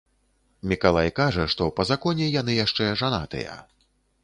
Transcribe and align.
Мікалай 0.71 1.11
кажа, 1.19 1.45
што 1.55 1.67
па 1.81 1.85
законе 1.91 2.31
яны 2.39 2.59
яшчэ 2.65 2.91
жанатыя. 3.05 3.57